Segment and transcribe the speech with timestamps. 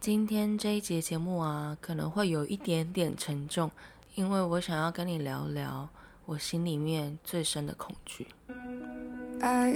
[0.00, 3.68] 今天这一节节目啊，可能会有一点点沉重，
[4.14, 5.88] 因为我想要跟你聊聊
[6.24, 8.28] 我心里面最深的恐惧。
[9.40, 9.72] I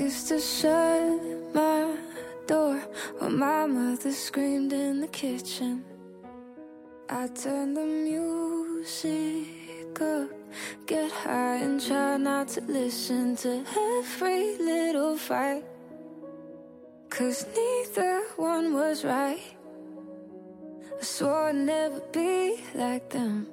[21.05, 23.49] swore I'd never be like them.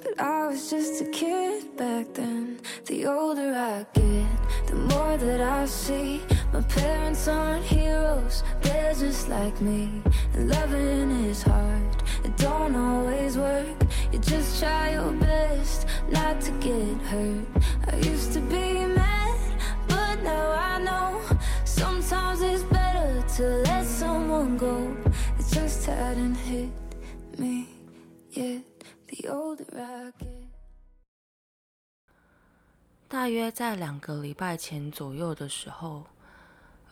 [0.00, 2.58] But I was just a kid back then.
[2.86, 6.20] The older I get, the more that I see.
[6.52, 10.02] My parents aren't heroes, they're just like me.
[10.34, 13.76] And loving is hard, it don't always work.
[14.12, 17.46] You just try your best not to get hurt.
[17.92, 19.38] I used to be mad,
[19.86, 21.20] but now I know
[21.64, 24.95] sometimes it's better to let someone go.
[33.08, 36.04] 大约在两个礼拜前左右的时候，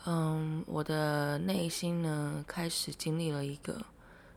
[0.06, 3.84] 嗯，我的内心呢开始经历了一个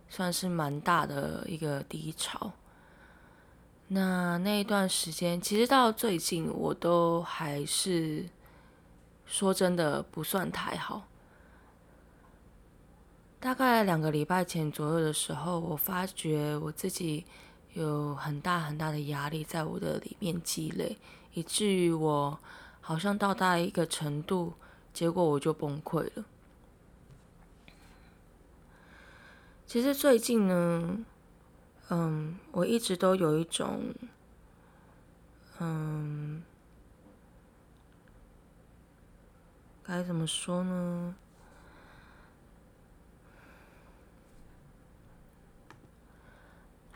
[0.09, 2.51] 算是蛮大的一个低潮。
[3.88, 8.25] 那那一段时间，其实到最近我都还是
[9.28, 11.03] 说真的不算太好。
[13.39, 17.23] 大概两个礼拜前左右的时候，我发觉我自己
[17.73, 20.97] 有很大很大的压力在我的里面积累，
[21.33, 22.39] 以至于我
[22.81, 24.53] 好像到达一个程度，
[24.91, 26.25] 结果我就崩溃了。
[29.67, 30.97] 其实最近呢，
[31.89, 33.93] 嗯，我一直都有一种，
[35.59, 36.41] 嗯，
[39.83, 41.15] 该怎么说呢？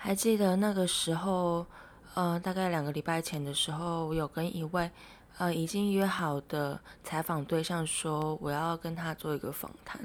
[0.03, 1.63] 还记得那个时候，
[2.15, 4.89] 呃，大概两个礼拜前的时候，我有跟一位
[5.37, 10.01] 呃已经约好的采访对象说，我要跟他做一个访谈。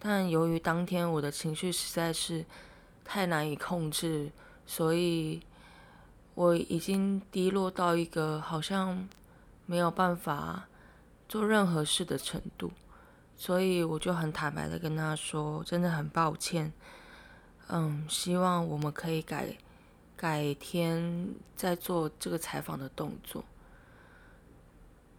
[0.00, 2.44] 但由于当天我的情绪实在是
[3.04, 4.32] 太难以控制，
[4.66, 5.40] 所以
[6.34, 9.08] 我已经低落到一个好像
[9.66, 10.64] 没有办法
[11.28, 12.72] 做任何事的程度，
[13.36, 16.72] 所以我就很坦白的跟他说，真的很抱歉。
[17.68, 19.48] 嗯，希望我们可以改
[20.16, 23.42] 改天再做这个采访的动作。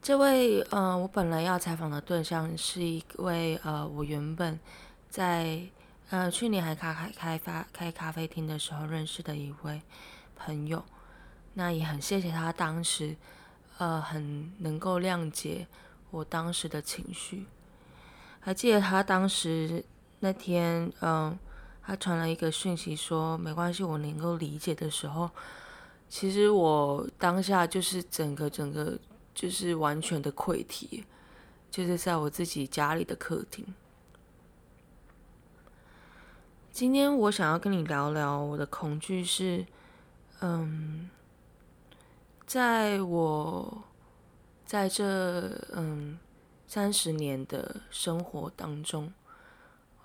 [0.02, 4.58] 这位呃，我本来要采访的对象是一位呃，我原本
[5.10, 5.62] 在
[6.10, 9.82] 呃去年还开开开发开咖啡厅的时候认识的一位
[10.38, 10.82] 朋友。
[11.56, 13.18] 那也很谢谢他当时
[13.78, 15.68] 呃很能够谅解
[16.12, 17.46] 我当时的情绪。
[18.40, 19.84] 还记得他当时
[20.22, 21.38] 那天嗯。
[21.88, 25.32] 他传了一个讯息说：“没关系，我能够理解。”的时候，
[26.10, 29.00] 其实我当下就是整个整个
[29.34, 31.06] 就是完全的溃体，
[31.72, 33.66] 就是在我自己家里的客厅。
[36.70, 39.66] 今天我想要跟你聊聊我的恐惧是，
[40.42, 41.10] 嗯，
[42.46, 43.84] 在我
[44.66, 46.20] 在这嗯
[46.68, 49.14] 三十年的生活当中。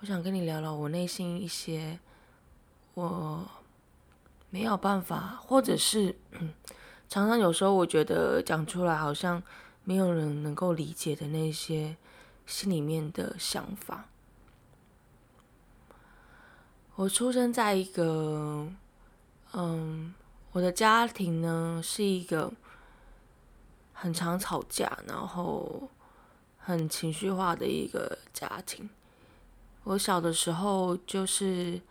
[0.03, 1.97] 我想跟你聊聊我内心一些
[2.93, 3.47] 我
[4.49, 6.13] 没有办法，或者是
[7.07, 9.41] 常常有时候我觉得讲出来好像
[9.85, 11.95] 没有人能够理解的那些
[12.45, 14.09] 心里面的想法。
[16.95, 18.67] 我出生在一个，
[19.53, 20.13] 嗯，
[20.51, 22.51] 我的家庭呢是一个
[23.93, 25.89] 很常吵架，然后
[26.57, 28.89] 很情绪化的一个家庭。
[29.83, 31.81] 我小的时候就是，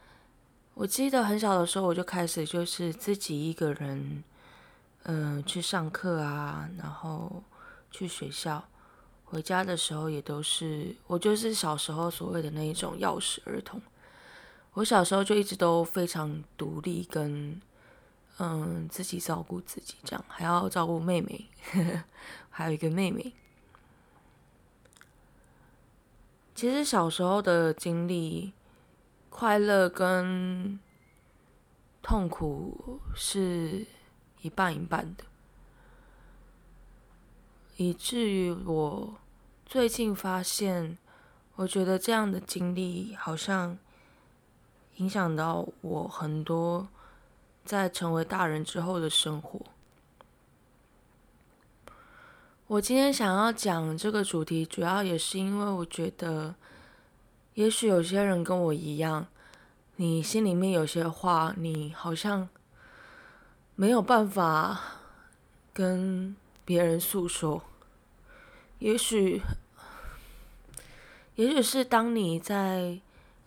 [0.74, 4.24] 我记得很小的时候，我就开始就是自己一个人，
[5.02, 7.42] 嗯，去上课啊，然后
[7.90, 8.64] 去学校，
[9.24, 13.80] 回家的时候也都是我就是小时候所谓的那一种钥匙儿童。
[14.72, 17.60] 我小时候就一直都非常独立，跟
[18.38, 21.46] 嗯自己照顾自己，这样还要照顾妹妹，
[22.48, 23.34] 还有一个妹妹。
[26.62, 28.52] 其实小时候的经历，
[29.28, 30.78] 快乐跟
[32.00, 33.84] 痛苦是
[34.42, 35.24] 一半一半的，
[37.78, 39.16] 以至于我
[39.66, 40.96] 最近发现，
[41.56, 43.76] 我觉得这样的经历好像。
[44.98, 46.86] 影响到我很多，
[47.64, 49.60] 在成为大人之后的生活。
[52.72, 56.54] 我今天想要讲这个主题，主要也是因为我觉得，
[57.52, 59.26] 也许有些人跟我一样，
[59.96, 62.48] 你心里面有些话，你好像
[63.74, 64.80] 没有办法
[65.74, 66.34] 跟
[66.64, 67.62] 别人诉说。
[68.78, 69.42] 也许，
[71.34, 72.98] 也许是当你在。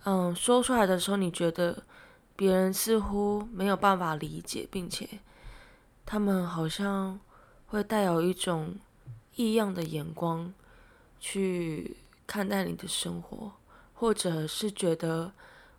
[0.04, 1.82] 嗯，说出来的时候，你觉得
[2.36, 5.10] 别人似乎没有办法理解，并且
[6.06, 7.20] 他们好像
[7.66, 8.76] 会带有一种
[9.36, 10.54] 异样的眼光
[11.20, 13.54] 去看待你的生活，
[13.94, 15.32] 或者是觉得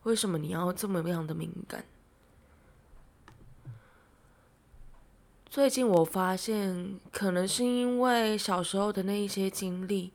[0.05, 1.85] 为什么你要这么样的敏感？
[5.47, 10.13] 最近我发现，可能是因为小时候的那一些经历，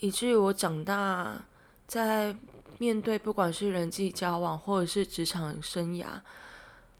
[0.00, 1.44] 以至于我长大
[1.86, 2.36] 在。
[2.78, 6.20] 面对不管是人际交往或者是职场生涯，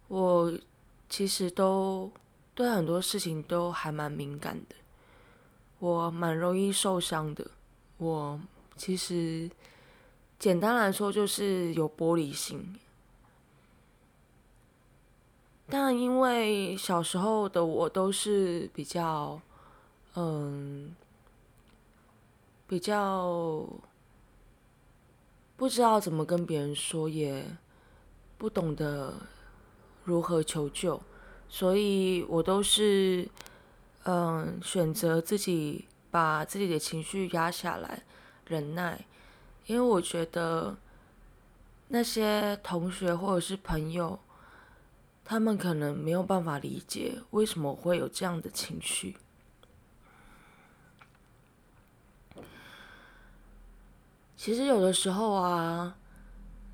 [0.07, 0.53] 我
[1.09, 2.13] 其实都
[2.55, 4.77] 对很多事情都还蛮敏感的，
[5.83, 7.45] 我蛮容易受伤的。
[7.99, 8.41] 我
[8.77, 9.51] 其实
[10.39, 12.79] 简单来说就是有玻璃心，
[15.69, 19.41] 但因为小时候的我都是比较，
[20.15, 20.95] 嗯，
[22.69, 23.67] 比较。
[25.57, 27.45] 不知道怎么跟别人说，也
[28.39, 29.15] 不懂得
[30.05, 31.01] 如何求救，
[31.49, 33.29] 所以我都是
[34.05, 38.03] 嗯选择自己把自己的情绪压下来，
[38.47, 39.05] 忍耐，
[39.67, 40.77] 因为我觉得
[41.89, 44.19] 那些同学或者是朋友，
[45.25, 49.17] 他们可能没有办法理解为什么会有这样的情绪。
[54.37, 55.97] 其实有的时候啊，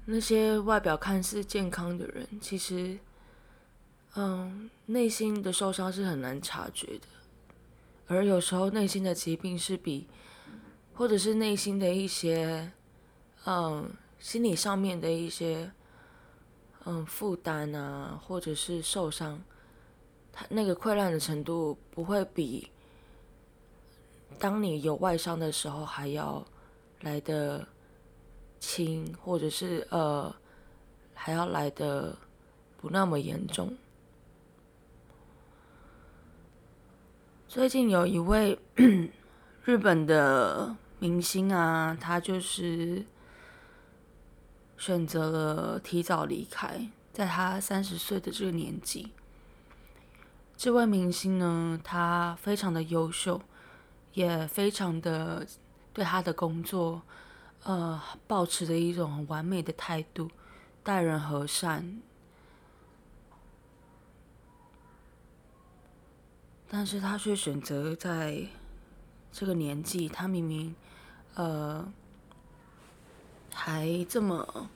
[0.07, 2.99] 那些外表看似健康的人，其实，
[4.15, 7.18] 嗯，内心的受伤是很难察觉的。
[8.09, 10.09] 而有时候内心的疾病是比，
[10.95, 12.73] 或者是内心的一些，
[13.45, 13.89] 嗯，
[14.19, 15.71] 心理上面的一些，
[16.85, 19.41] 嗯，负担啊，或者是受伤，
[20.33, 22.69] 它那个溃烂的程度不会比，
[24.39, 26.45] 当你有外伤的时候还要。
[27.03, 27.65] 来的
[28.59, 30.35] 轻，或者是呃，
[31.15, 32.19] 还要来的
[32.77, 33.73] 不那么严重。
[37.49, 38.59] 最近有一位
[39.65, 43.07] 日本的明星啊，他就是
[44.77, 49.13] 选择了提早离开，在他三十岁的这个年纪。
[50.59, 53.41] 这位明星呢，他非常的优秀，
[54.13, 55.47] 也非常的。
[55.95, 57.03] 对他的工作，
[57.65, 60.31] 呃，保持着一种很完美的态度，
[60.85, 62.01] 待人和善。
[66.69, 68.47] 但是他却选择在
[69.33, 70.75] 这个年纪，他明明，
[71.35, 71.91] 呃，
[73.53, 74.69] 还这么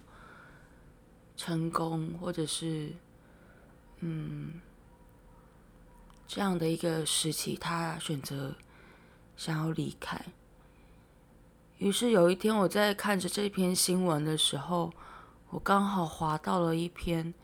[1.36, 2.94] 成功，或者是，
[4.00, 4.60] 嗯，
[6.26, 8.54] 这样的一个时期，他选择
[9.36, 10.18] 想要离开。
[11.78, 14.92] 于是有一天，我在看着这篇新闻的时候，
[15.50, 17.34] 我刚好滑到了一篇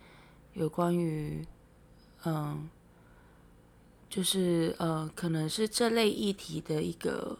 [0.54, 1.46] 有关于，
[2.24, 2.70] 嗯，
[4.08, 7.38] 就是呃，可能是这类议题的一个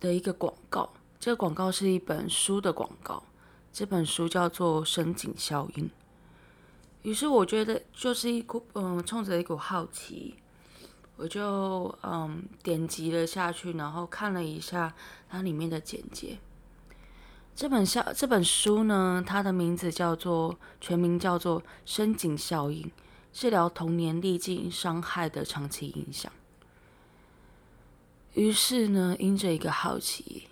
[0.00, 0.92] 的一个广告。
[1.20, 3.22] 这个广告是一本书的广告，
[3.72, 5.84] 这本书叫做《深井效应》。
[7.02, 10.34] 于是我觉得，就是一股嗯，冲着一股好奇。
[11.16, 14.92] 我就嗯点击了下去，然后看了一下
[15.28, 16.38] 它里面的简介。
[17.54, 22.90] 这本效这本书呢，它的名字叫做全名叫做《深井效应：
[23.32, 26.30] 治疗童年历境伤害的长期影响》。
[28.34, 30.48] 于是呢，因着一个好奇，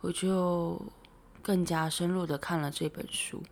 [0.00, 0.80] 我就
[1.42, 3.42] 更加深入的看了这本书。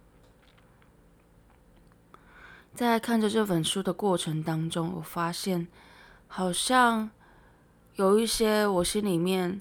[2.74, 5.66] 在看着这本书的过程当中，我发现
[6.28, 7.10] 好像
[7.96, 9.60] 有一些我心里面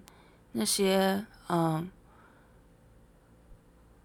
[0.51, 1.89] 那些嗯，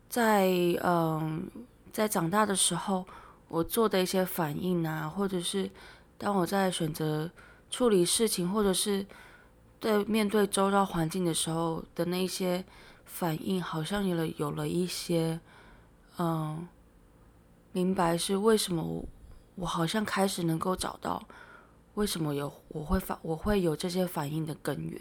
[0.09, 0.49] 在
[0.83, 1.51] 嗯
[1.93, 3.07] 在长大的时候
[3.53, 5.71] 我做的一些反应啊，或者是
[6.17, 7.31] 当我在选择
[7.71, 9.07] 处理事情，或者是
[9.79, 12.65] 对面对周遭环境的时候的那些
[13.05, 15.39] 反应，好像有了有了一些
[16.19, 16.67] 嗯。
[17.75, 19.03] 明白是为什么我
[19.55, 21.27] 我好像开始能够找到
[21.95, 25.01] 为什么有我会反我会有这些反应的根源。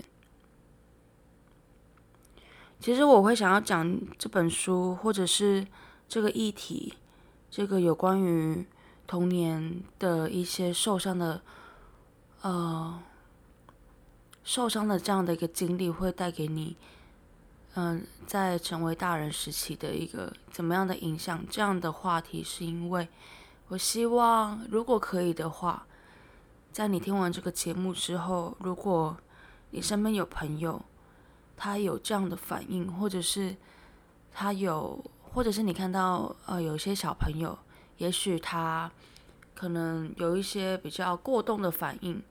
[2.79, 5.67] 其实我会想要讲这本书或者是
[6.08, 6.93] 这个议题，
[7.51, 8.65] 这个有关于
[9.05, 11.41] 童年的一些受伤的
[12.41, 12.98] 呃
[14.43, 16.77] 受伤的这样的一个经历，会带给你。
[17.74, 21.41] 嗯，在成为大人时期的一个怎么样的影响？
[21.50, 23.08] 这样的话题是因为，
[23.67, 25.86] 我希望如果可以的话，
[26.72, 29.15] 在你听完这个节目之后，如果
[29.70, 30.81] 你身边有朋友，
[31.55, 33.55] 他有这样的反应，或者是
[34.34, 35.01] 他有，
[35.34, 37.58] 或者是你看到呃有些小朋友，
[37.98, 38.92] 也许他
[39.54, 42.22] 可能有一些比较过动的反应，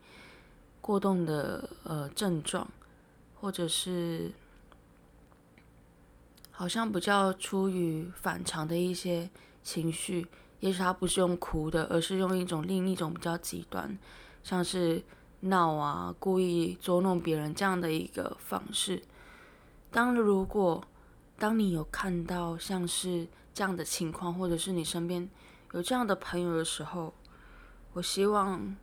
[0.81, 2.69] 过动的呃症状，
[3.41, 4.33] 或者是。
[6.53, 9.31] 好像比较出于反常的一些
[9.63, 10.27] 情绪，
[10.59, 13.97] 也许他不是用哭的，而是用一种另一种比较极端，
[14.45, 15.03] 像是
[15.41, 19.03] 闹啊、故意捉弄别人这样的一个方式。
[19.91, 20.85] 当如果
[21.41, 25.29] 当你有看到像是这样的情况，或者是你身边
[25.73, 27.13] 有这样的朋友的时候，
[27.95, 28.77] 我希望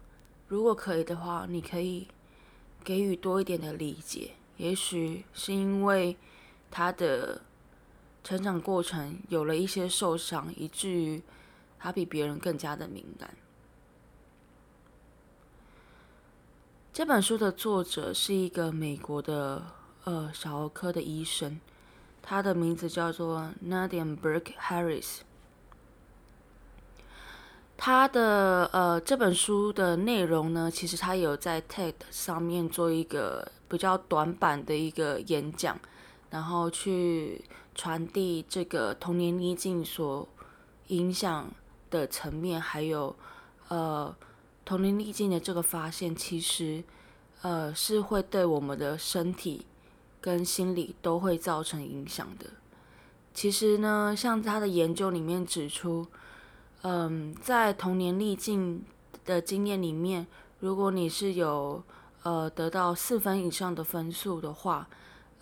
[0.49, 2.07] 如果可以的话，你可以
[2.83, 4.31] 给予多一点的理解。
[4.57, 6.17] 也许是因为
[6.69, 7.43] 他的。
[8.23, 11.23] 成长过程有了一些受伤，以至于
[11.79, 13.33] 他比别人更加的敏感。
[16.91, 19.67] 这本书的作者是一个美国的
[20.03, 21.61] 呃小儿科的医生，
[22.29, 25.19] 他的名字叫做 Nadine Burke Harris。
[27.77, 35.79] 他的呃这本书的内容呢，其实他有在 TED 上面做一个比较短版的一个演讲，
[36.29, 37.45] 然后去。
[37.79, 40.27] 传递这个童年逆境所
[40.87, 41.51] 影响
[41.91, 43.15] 的层面，还有
[43.67, 44.15] 呃
[44.65, 46.83] 童年逆境的这个发现，其实
[47.43, 49.66] 呃是会对我们的身体
[50.27, 52.47] 跟心理都会造成影响的。
[53.33, 56.05] 其实呢，像他的研究里面指出，
[56.81, 58.83] 嗯，在童年历境
[59.23, 60.27] 的经验里面，
[60.59, 61.81] 如果你是有
[62.23, 64.89] 呃得到四分以上的分数的话，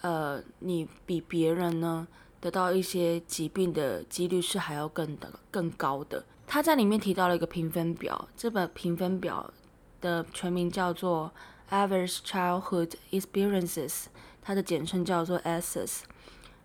[0.02, 2.08] 呃，你比别人呢。
[2.42, 6.24] 得到一些疾病的几率是还要更的更高的。
[6.46, 9.52] 他在里面提到了一个评分表，这本评分表
[10.00, 11.32] 的全名叫做
[11.72, 14.06] Average Childhood Experiences，
[14.46, 16.04] 它的简称叫做 ACEs。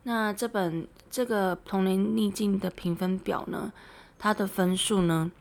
[0.05, 3.73] 那这本这个童年逆境的评分表呢，
[4.19, 5.33] 它的分数呢，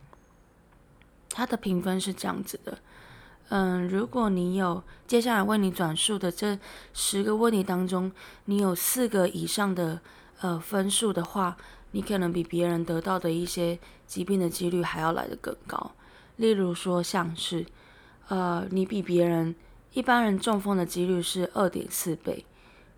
[1.29, 2.79] 它的评分是这样子的。
[3.49, 6.57] 嗯，如果你有接下来为你转述的这
[6.93, 8.11] 十个问题当中，
[8.45, 9.99] 你有四个以上的。
[10.41, 11.57] 呃，分数的话，
[11.91, 13.77] 你可能比别人得到的一些
[14.07, 15.91] 疾病的几率还要来得更高。
[16.37, 17.65] 例如说，像是，
[18.29, 19.53] 呃，你比别人
[19.93, 22.45] 一般人中风的几率是二点四倍。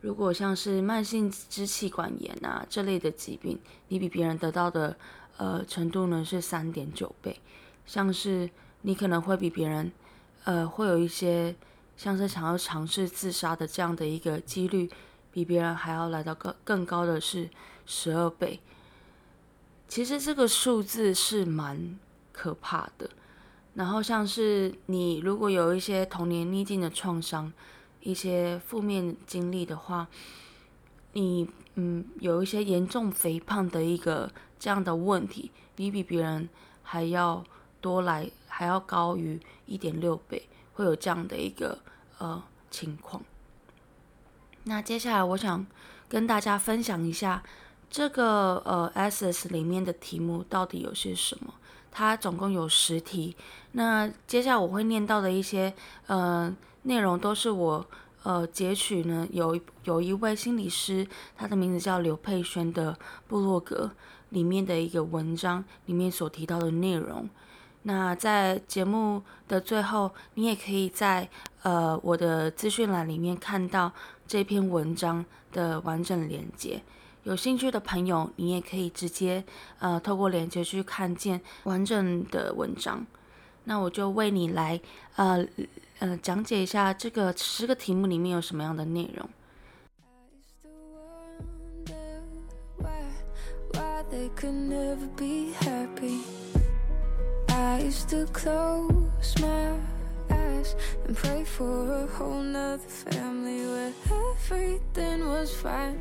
[0.01, 4.97] 如果像是慢性支气管炎啊这类的疾病，你比别人得到的
[5.37, 7.39] 呃程度呢是三点九倍。
[7.85, 8.49] 像是
[8.81, 9.91] 你可能会比别人，
[10.43, 11.55] 呃，会有一些
[11.95, 14.89] 像是想要尝试自杀的这样的一个几率。
[15.33, 17.49] 比别人还要来到更更高的是
[17.85, 18.59] 十二倍，
[19.87, 21.97] 其实这个数字是蛮
[22.33, 23.09] 可怕的。
[23.73, 27.51] 然后像是你如果有一些童年逆境的创伤，
[28.01, 30.07] 一些负面经历的话，
[31.13, 36.49] 你嗯有一些严重肥胖的一个这样的问题，你比别人
[36.83, 37.43] 还要
[37.79, 41.79] 多来还要高于一点六倍，会有这样的一个
[42.17, 43.23] 呃情况。
[44.65, 45.65] 那接下来我想
[46.09, 47.41] 跟大家分享一下
[47.89, 51.53] 这个呃 SS 里面的题目到底有些什么。
[51.91, 53.35] 它总共有十题。
[53.73, 55.73] 那接下来我会念到的一些
[56.07, 57.85] 呃内容都是我
[58.23, 61.05] 呃截取呢有有一位心理师，
[61.37, 63.91] 他的名字叫刘佩轩的部落格
[64.29, 67.29] 里面的一个文章里面所提到的内容。
[67.83, 71.27] 那在节目的最后，你也可以在
[71.63, 73.91] 呃我的资讯栏里面看到。
[74.27, 76.81] 这篇文章的完整连接，
[77.23, 79.43] 有兴趣的朋友，你也可以直接
[79.79, 83.05] 呃透过链接去看见完整的文章。
[83.65, 84.79] 那我就为你来
[85.15, 85.45] 呃
[85.99, 89.29] 呃讲解一下这个十个题目里面有什么样的内容。
[94.11, 96.19] they could never be happy.
[97.47, 99.77] I used to close my
[100.29, 100.75] eyes
[101.07, 105.97] and pray for a whole nother family where everything was fine.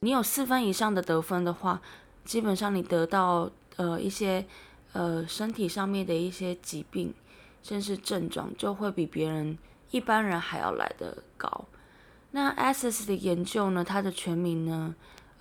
[0.00, 1.80] 你有四分以上的得分的话，
[2.24, 4.44] 基本上你得到呃一些
[4.92, 7.14] 呃身体上面的一些疾病
[7.62, 9.56] 甚至症状就会比别人
[9.90, 11.64] 一般人还要来得高。
[12.32, 13.82] 那 Access 的研究呢？
[13.84, 14.94] 它的全名呢，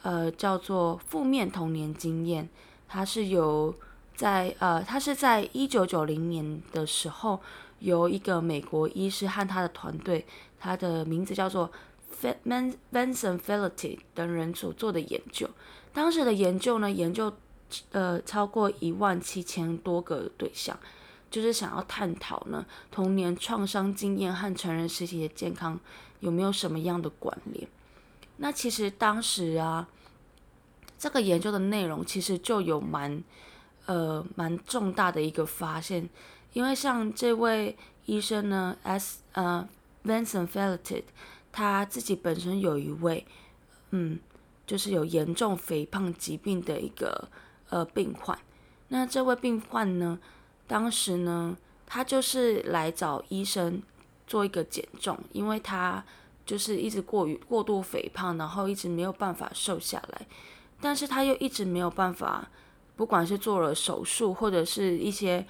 [0.04, 2.48] 呃，叫做负面童年经验。
[2.88, 3.74] 它是由
[4.16, 7.42] 在呃，他是在一九九零年的时候，
[7.80, 10.26] 由一个美国医师和他的团队，
[10.60, 11.72] 他的名字叫做
[12.22, 12.76] Vincent
[13.38, 15.50] f i l i t y 等人所做的研究。
[15.92, 17.34] 当时的研究呢，研究
[17.92, 20.78] 呃超过一万七千多个对象。
[21.32, 25.80] 就是想要探讨呢，童年创伤经验和成人时期的健康
[26.20, 27.68] 有没有什么样的关联？
[28.38, 29.88] 那其实当时啊，
[31.00, 33.24] 这个研究的内容其实就有蛮
[33.86, 36.10] 呃蛮重大的一个发现，
[36.54, 39.68] 因为像这位医生呢，S 呃
[40.04, 41.06] Vincent f e l t e d
[41.52, 43.26] 他自己本身有一位
[43.92, 44.20] 嗯，
[44.66, 47.30] 就是有严重肥胖疾病的一个
[47.70, 48.38] 呃病患，
[48.88, 50.20] 那这位病患呢？
[50.66, 53.82] 当时呢，他就是来找医生
[54.26, 56.04] 做一个减重，因为他
[56.46, 60.26] 就是一直过于过度肥胖，然后一直没有办法瘦下来，
[60.82, 62.50] 但是他又一直没有办法，
[62.96, 65.46] 不管是做了手术或者是一些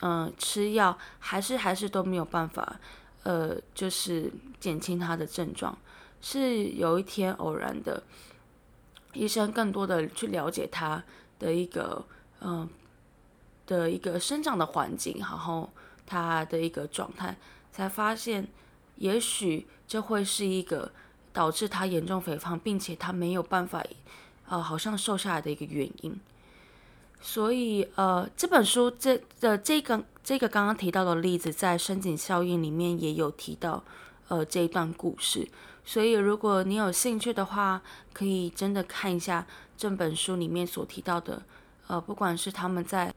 [0.00, 2.80] 嗯吃药，还是还是都没有办法，
[3.22, 5.76] 呃，就是减轻他的症状。
[6.20, 8.02] 是有一天偶然的，
[9.12, 11.02] 医生更多的去了解他
[11.38, 12.04] 的一个
[12.40, 12.68] 嗯。
[13.66, 15.70] 的一个生长的环境，然后
[16.04, 17.34] 他的一个状态，
[17.72, 18.46] 才发现，
[18.96, 20.92] 也许这会是一个
[21.32, 23.82] 导致他严重肥胖，并且他没有办法，
[24.50, 26.20] 呃，好像瘦下来的一个原因。
[27.26, 33.82] 所以，呃，这本书这的这个这个刚刚提到的例子，在深井效应里面也有提到，
[34.28, 35.48] 呃，这一段故事。
[35.86, 37.80] 所以，如果你有兴趣的话，
[38.12, 41.42] 可以真的看一下这本书里面所提到的，
[41.86, 43.14] 呃，不管是他们在。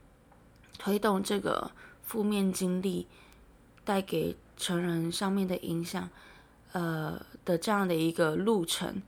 [0.79, 1.71] 推动这个
[2.03, 3.07] 负面经历
[3.83, 6.07] 带给成人上面的影响，
[6.71, 9.01] 呃的这样的一个路程，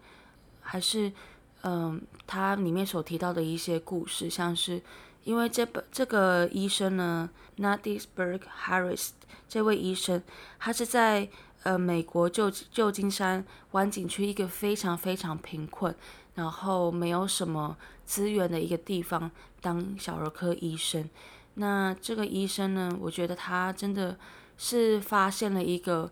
[0.62, 1.14] 还是
[1.62, 4.80] 嗯，它里面所提到的一些故事，像是
[5.24, 9.10] 因为这本这个医生呢 n a d i s b e r g Harris
[9.48, 10.22] 这位医生，
[10.60, 11.28] 他是在
[11.64, 15.96] 呃美国旧旧金山湾景区一个非常非常贫困，
[16.36, 21.10] 然后没有什么资源的一个地方当小儿科医生。
[21.56, 22.96] 那这个医生呢？
[23.02, 24.16] 我觉得他真的
[24.56, 26.12] 是发现了一个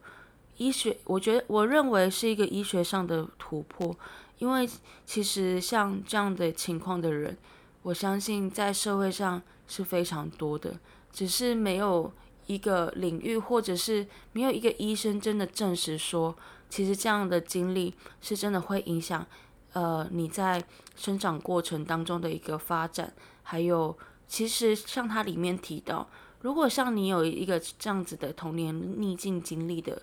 [0.58, 3.95] 医学，我觉得我认为是一个医学上的突破。
[4.38, 4.69] 因为
[5.06, 7.38] 其实像这样的情况的人，
[7.82, 10.80] 我相信在社会上是非常多的，
[11.12, 12.12] 只是没有
[12.45, 16.36] 一个领域，或者是没有一个医生真的证实说，
[16.69, 19.26] 其实这样的经历是真的会影响
[19.73, 20.63] 呃你在
[20.95, 23.97] 生长过程当中的一个发展，还有。
[24.30, 26.06] 其实像它里面提到，
[26.41, 30.02] 如果像你有一个这样子的童年逆境经历的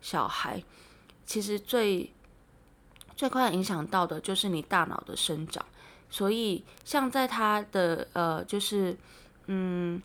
[0.00, 0.62] 小孩，
[1.26, 2.12] 其实最
[3.16, 5.64] 最快影响到的就是你大脑的生长。
[6.10, 8.96] 所以像在他的呃，就是
[9.46, 10.00] 嗯，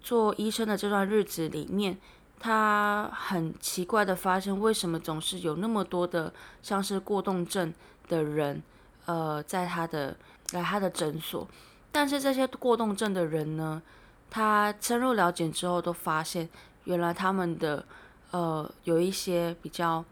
[0.00, 1.98] 做医生的这段日子里面，
[2.38, 7.74] 他很奇怪的发现，为什么总是有那么多的像是过动症
[8.08, 8.62] 的人，
[9.06, 10.16] 呃，在他的
[10.52, 11.48] 来他的诊所。
[11.90, 13.82] 但是这些过动症的人呢，
[14.30, 16.48] 他深入了解之后，都发现
[16.84, 17.84] 原来他们的
[18.30, 20.04] 呃有一些比较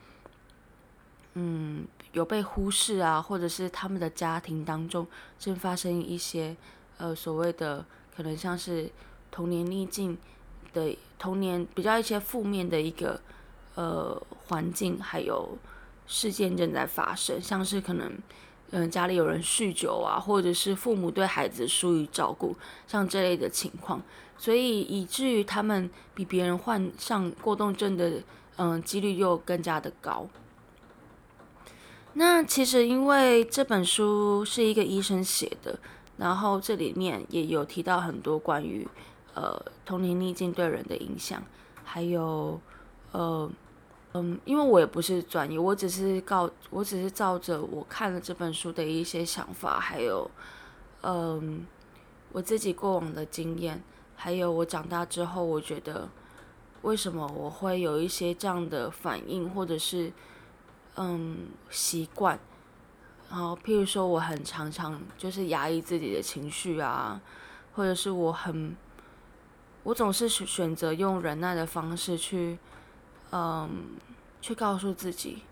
[1.35, 5.07] 嗯有被忽视啊，或者是他们的家庭当中
[5.39, 6.57] 正发生一些
[6.97, 7.85] 呃所谓的
[8.17, 8.91] 可能像是
[9.31, 10.17] 童年逆境
[10.73, 13.21] 的童年比较一些负面的一个
[13.75, 15.59] 呃环境，还有
[16.07, 18.11] 事件正在发生，像是可能。
[18.73, 22.57] 嗯，家里有人酗酒啊，或者是父母对孩子疏于照顾，
[22.89, 24.03] 像这类的情况，
[24.37, 28.21] 所以以至于他们比别人患上过动症的
[28.57, 30.27] 嗯几率又更加的高。
[32.19, 35.79] 那其实因为这本书是一个医生写的，
[36.17, 38.89] 然后这里面也有提到很多关于
[39.35, 41.43] 呃童年逆境对人的影响，
[41.85, 42.59] 还有
[43.13, 43.51] 呃
[44.15, 50.31] 嗯，因为我也不是专业，我只是告，我只是照着我看了这本书的一些想法，还有
[51.03, 51.67] 嗯
[52.33, 53.83] 我自己过往的经验，
[54.15, 56.09] 还有我长大之后，我觉得
[56.81, 60.11] 为什么我会有一些这样的反应，或者是
[60.97, 62.39] 嗯习惯。
[63.29, 67.21] 然后，譬如说，我很常常就是压抑自己的情绪啊，
[67.75, 68.77] 或者是我很，
[69.83, 72.57] 我总是选选择用忍耐的方式去，
[73.33, 73.69] 嗯，
[74.41, 75.43] 去告诉自己，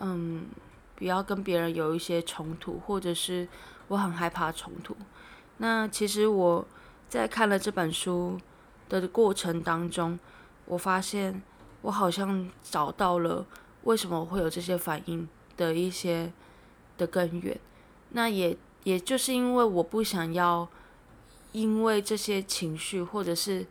[0.00, 0.48] 嗯，
[0.96, 3.48] 不要跟别人有一些冲突，或者是
[3.88, 4.94] 我很害怕冲突。
[5.56, 6.66] 那其实我
[7.08, 8.38] 在看了这本书
[8.90, 10.18] 的过程当中，
[10.66, 11.42] 我发现
[11.80, 13.46] 我好像找到了
[13.88, 16.30] 为什么我会有这些反应的一些。
[16.98, 17.56] 的根源，
[18.10, 20.68] 那也也就是因为我不想要
[21.52, 23.64] 因为这些情绪或者是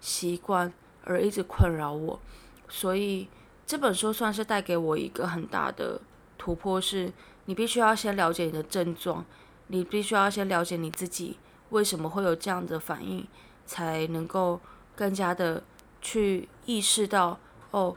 [0.00, 2.20] 习惯而一直困扰我，
[2.68, 3.26] 所以
[3.66, 6.00] 这本书算是带给我一个很大的
[6.38, 7.12] 突破，是
[7.46, 9.24] 你必须要先了解你的症状，
[9.66, 11.36] 你必须要先了解你自己
[11.70, 13.26] 为什么会有这样的反应，
[13.66, 14.60] 才能够
[14.94, 15.64] 更加的
[16.00, 17.40] 去意识到
[17.72, 17.96] 哦，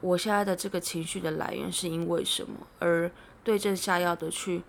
[0.00, 3.10] 我现在的这个情绪的来源是因为什么而。
[3.46, 4.64] 对症下药的去，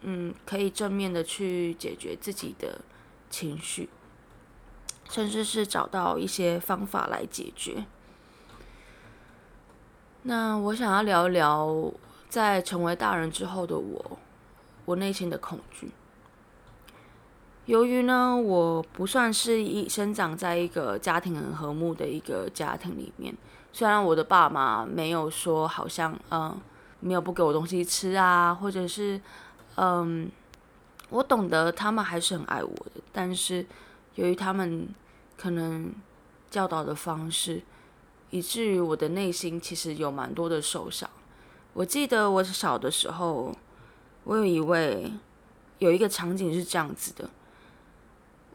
[0.00, 2.80] 嗯，可以正面的去解决自己的
[3.30, 3.88] 情绪，
[5.08, 7.84] 甚至是找到一些方法来解决。
[10.24, 11.92] 那我想要聊一聊，
[12.28, 14.18] 在成为大人之后的我，
[14.86, 15.92] 我内心的恐惧。
[17.66, 23.32] 由于呢，我不算是一生长在一个家庭很和睦的一个家庭里面，
[23.72, 26.60] 虽然我的爸妈没有说好像，嗯。
[27.02, 29.18] 没有不给我东西吃啊，或者是，
[29.76, 30.30] 嗯，
[31.08, 33.64] 我懂得他们还是很爱我的，但是
[34.16, 34.86] 由于他们
[35.38, 35.90] 可能
[36.50, 37.62] 教导的方式，
[38.28, 41.08] 以至于我的内心其实有蛮多的受伤。
[41.72, 43.50] 我记得我小的时候，
[44.24, 45.10] 我有一位
[45.78, 47.30] 有一个场景是这样子的。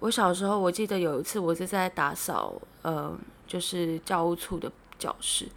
[0.01, 3.12] 我小时候，我记得有一次我是在打扫，呃，
[3.47, 5.47] 就是教务处的教室。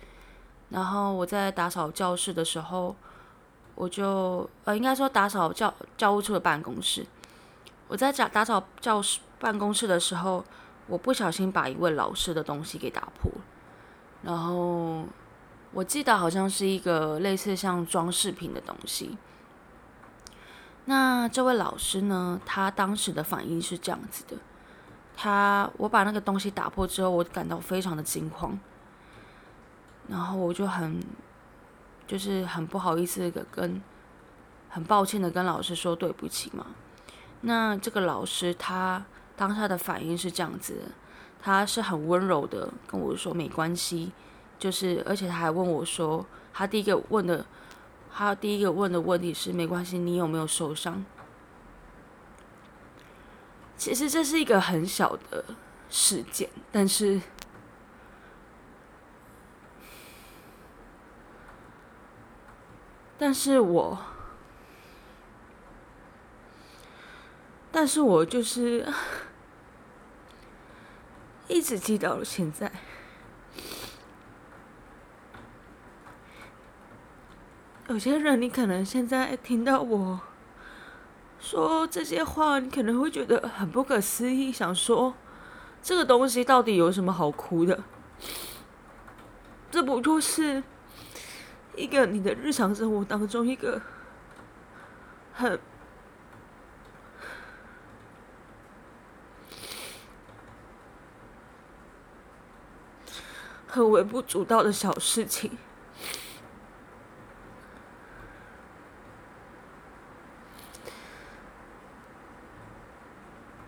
[0.70, 2.94] 然后我在打扫教室的时候，
[3.74, 7.06] 我就呃，应该说打扫教教务处的办公室。
[7.88, 10.44] 我在打打扫教室办公室的时候，
[10.86, 13.32] 我不小心把一位老师的东西给打破。
[14.22, 15.04] 然后
[15.72, 19.16] 我记得好像是一个类似像装饰品的东西。
[20.84, 24.36] 那这位老师呢，他当时的反应是这样子的：
[25.16, 28.58] 他我把那个东西打破之后，我感到非常的惊慌。
[30.08, 30.98] 然后我就很，
[32.06, 33.82] 就是很不好意思的跟，
[34.70, 36.66] 很抱歉的跟老师说对不起嘛。
[37.42, 39.04] 那这个老师他
[39.36, 40.92] 当下的反应是这样子，
[41.42, 44.10] 他是很温柔的跟我说没关系，
[44.58, 47.44] 就是而且他还问我说，他第一个问的，
[48.10, 51.04] 他第一个问的问题是没关系，你有没有受伤？
[53.76, 55.44] 其实这是一个很小的
[55.90, 57.20] 事件，但是。
[63.18, 63.98] 但是我，
[67.72, 68.86] 但是我就是
[71.48, 72.70] 一直记到了现在。
[77.88, 80.20] 有些人，你可能现在听到我
[81.40, 85.14] 说这些话，你可能会觉得很不可思议，想说
[85.82, 87.82] 这个东西到底有什么好哭的？
[89.70, 90.62] 这不就是？
[91.78, 93.80] 一个你的日常生活当中，一个
[95.32, 95.58] 很
[103.68, 105.56] 很微不足道的小事情，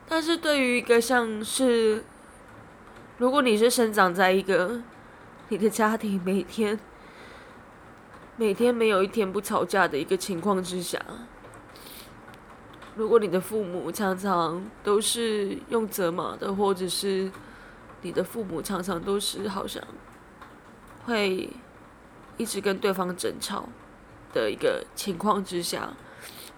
[0.09, 2.05] 但是对于一个像是，
[3.19, 4.83] 如果你是生长在一个
[5.49, 6.81] 你的家庭每天。
[8.41, 10.99] 每天没有一天不吵架的一个情况之下，
[12.97, 17.31] 如果你的父母常常都是用责骂的，或者是
[18.01, 19.85] 你的父母常常都是好像
[21.05, 21.51] 会
[22.39, 23.69] 一直跟对方争吵
[24.33, 25.93] 的一个情况之下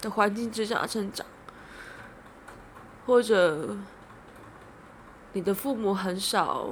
[0.01, 1.27] 的环境之下成长，
[3.07, 3.77] 或者
[5.33, 6.69] 你的父母很少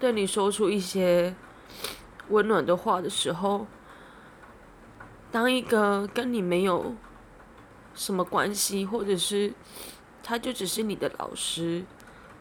[0.00, 1.34] 对你说出一些
[2.30, 3.66] 温暖的话的时候。
[5.36, 6.94] 当一个跟你没有
[7.94, 9.52] 什么关系，或者是
[10.22, 11.84] 他就只是你的老师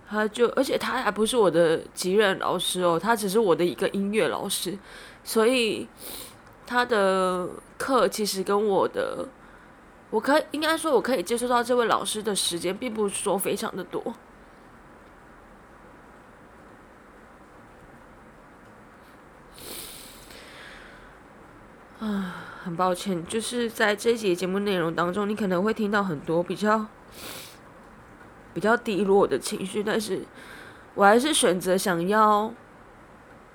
[0.08, 4.80] 他就，而且他还不是我的级任老师哦，他只是我的一个音乐老师，
[5.26, 5.90] 所以
[6.66, 9.28] 他的课其实跟我的，
[10.10, 14.16] 我可以应该说我可以接触到这位老师的时间，并不是说非常的多。
[22.00, 26.86] 啊，很抱歉，就是在这节节目内容当中，你可能会听到很多比较。
[28.54, 30.22] 比较低落的情绪，但是
[30.94, 32.54] 我还是选择想要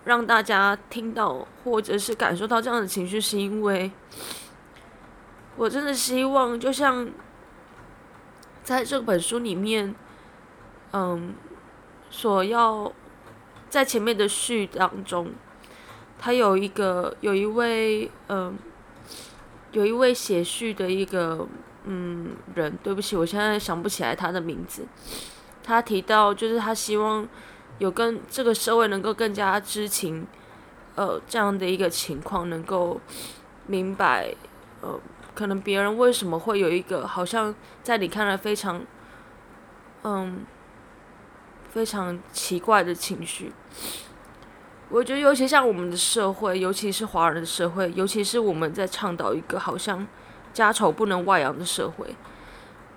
[0.04, 3.90] 让大家听到或者是感受到这样的情绪，是因为
[5.56, 7.08] 我真的希望，就像
[8.62, 9.94] 在这本书里面，
[10.92, 11.32] 嗯，
[12.10, 12.92] 所要
[13.70, 15.32] 在前面的序当中，
[16.18, 18.58] 他有一个有一位嗯，
[19.72, 21.46] 有一位写序的一个。
[21.84, 24.86] 嗯，人，对不起，我现在想不起来他的名字。
[25.62, 27.26] 他提到，就是他希望
[27.78, 30.26] 有跟这个社会能够更加知情，
[30.94, 33.00] 呃，这样的一个情况，能够
[33.66, 34.34] 明白，
[34.82, 35.00] 呃，
[35.34, 38.84] 可能别人为什么会有一个好像在你看来非常，
[40.02, 40.44] 嗯，
[41.70, 43.50] 非常奇怪的情绪。
[44.90, 50.06] 我觉得，尤其像我们的社会，尤其是华人的社会，尤其是我们在倡导一个好像。
[50.52, 52.16] 家丑不能外扬的社会，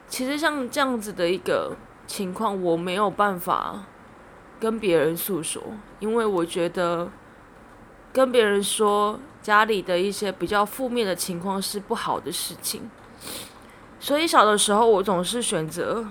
[0.07, 1.75] 其实像这样子的一个
[2.07, 3.83] 情况，我没有办法
[4.59, 5.61] 跟别人诉说，
[5.99, 7.11] 因为我觉得
[8.11, 12.89] 跟别人说家里的一些比较负面的情况是不好的事情，
[13.99, 16.07] 所以小的时候我总是选择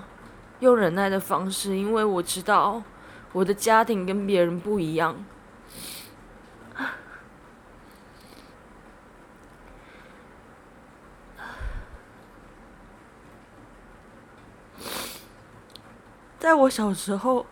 [0.61, 2.81] 用忍耐的方式，因为我知道
[3.33, 5.13] 我的家庭跟别人不一样。
[16.43, 17.45] 在我小时候，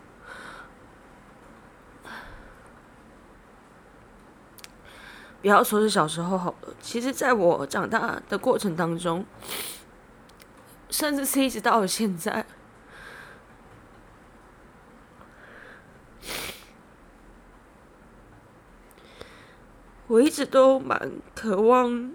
[5.40, 6.74] 不要说是小时候好了。
[6.78, 9.24] 其实，在我长大的过程当中，
[10.90, 12.44] 甚至是一直到了现在，
[20.06, 22.12] 我一直都蛮渴望。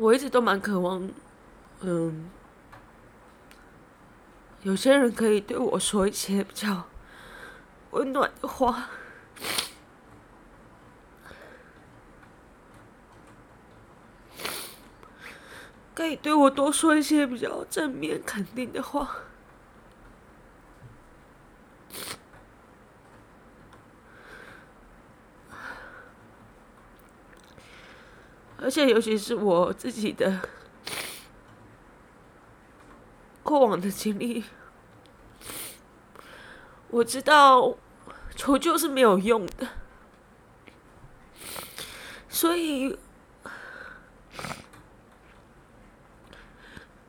[0.00, 1.06] 我一直都蛮渴望，
[1.82, 2.30] 嗯，
[4.62, 6.86] 有些人可以对我说一些比较
[7.90, 8.88] 温暖的话，
[15.94, 19.16] 可以对我多说一些比较正面肯定的话。
[28.62, 30.40] 而且，尤其是我自己的
[33.42, 34.44] 过往的经历，
[36.88, 37.74] 我知道
[38.36, 39.66] 求救是没有用的。
[42.28, 42.98] 所以，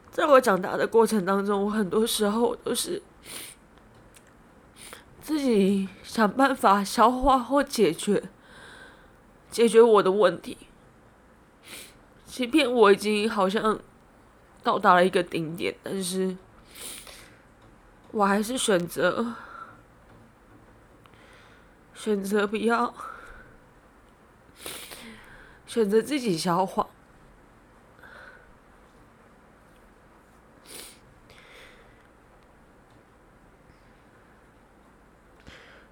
[0.09, 3.01] 在我长大的过程当中，我很多时候都是
[5.21, 8.23] 自己想办法消化或解决
[9.49, 10.57] 解决我的问题。
[12.31, 13.77] 即便我已经好像
[14.63, 16.37] 到达了一个顶点，但是
[18.11, 19.33] 我还是选择
[21.93, 22.93] 选择不要
[25.67, 26.87] 选择自己消化，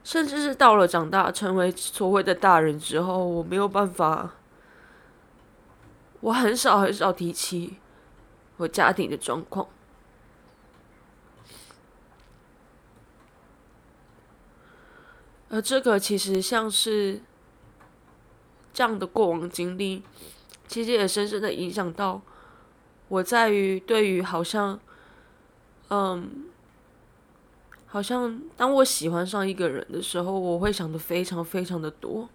[0.06, 4.36] 甚至是到了长大成为所谓的大人之后，我没有办法。
[6.22, 7.78] 我很少很少提起
[8.58, 9.68] 我家庭的状况，
[15.50, 17.22] 而这个其实像是
[18.74, 20.04] 这样的过往经历，
[20.68, 22.22] 其实也深深的影响到
[23.08, 24.78] 我，在于对于好像，
[25.88, 26.50] 嗯，
[27.88, 32.28] 好像当我喜欢上一个人的时候，我会想的非常非常的多。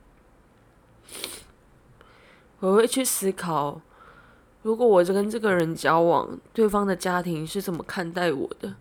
[2.64, 3.79] 我会去思考，
[4.62, 8.74] 如果我跟这个人交往，对方的家庭是怎么看待我的？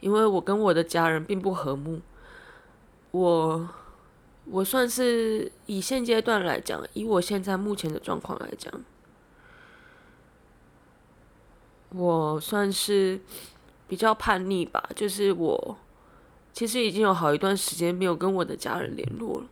[0.00, 2.02] 因为我跟我的家人并不和睦。
[3.12, 3.66] 我，
[4.44, 8.70] 我算是以现阶段来讲，以我现在目前的状况来讲，
[11.94, 13.18] 我算是
[13.88, 14.86] 比较叛逆吧。
[14.94, 15.78] 就是我
[16.52, 19.46] 其实已经有好一段时间没有跟我的家人联络了。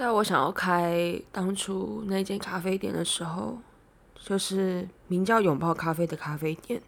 [0.00, 3.58] 在我想要开当初那间咖啡店的时候，
[4.14, 6.80] 就是名叫“拥抱咖啡”的咖啡店。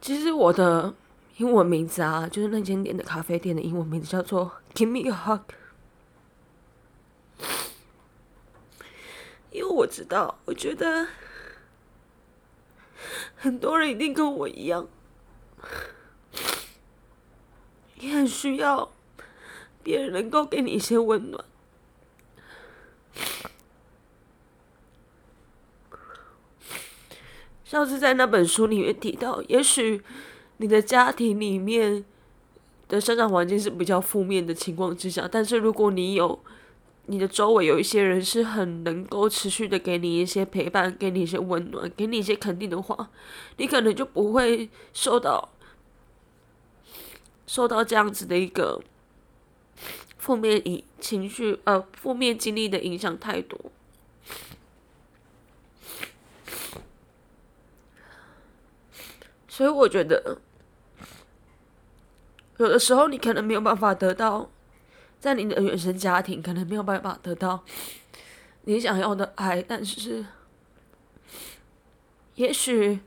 [0.00, 0.94] 其实我的
[1.38, 5.40] 英文名字啊，就是那间店的咖啡店的英文名字叫做 “Give me a hug”。
[9.50, 11.08] 因为我知道，我觉得
[13.34, 14.86] 很多人一定跟我一样，
[17.96, 18.92] 也很需要
[19.84, 21.44] 别人能够给你一些温暖。
[27.64, 30.02] 像是在那本书里面提到，也许
[30.56, 32.04] 你的家庭里面
[32.88, 36.40] 的生长环境是比较负面的情况之下，但是如果你有。
[37.06, 43.10] 你的周围有一些人是很能够持续的给你一些陪伴，给你一些温暖，给你一些肯定的话，
[43.58, 45.50] 你可能就不会受到
[47.46, 48.80] 受到这样子的一个
[50.18, 53.58] 负面影情绪呃负面经历的影响太多。
[59.48, 60.38] 所以我觉得，
[62.58, 64.50] 有的时候你可能没有办法得到。
[65.20, 67.64] 在你的原生家庭可能没有办法得到
[68.64, 70.26] 你想要的爱，但是
[72.34, 73.00] 也许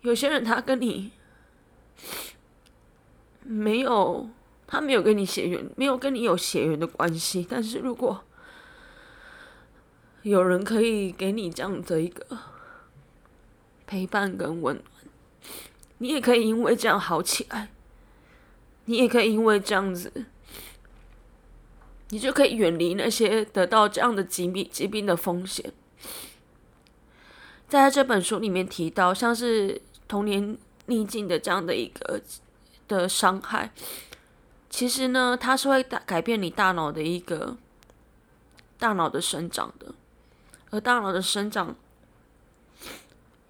[0.00, 1.12] 有些人他跟你
[3.44, 4.28] 没有，
[4.66, 7.46] 他没有跟你血缘，没有跟你有血缘的关系。
[7.48, 8.22] 但是如果
[10.22, 12.24] 有人可以给你这样的一个
[13.86, 14.86] 陪伴跟温暖，
[15.98, 17.68] 你也可以因为这样好起来，
[18.86, 20.26] 你也可以因为这样子。
[22.10, 25.72] 你就可以远离那些得到这样的疾病疾病的风险。
[27.66, 32.22] 在这本书里面提到，像是童年逆境的这样的一个
[32.86, 33.72] 的伤害，
[34.76, 37.56] 其实呢，它是会改改变你大脑的一个
[38.78, 39.94] 大脑的生长的，
[40.68, 41.74] 而大脑的生长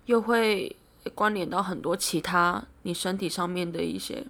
[0.04, 0.76] 又会
[1.16, 4.24] 关联到很多其他你身体上面的一些，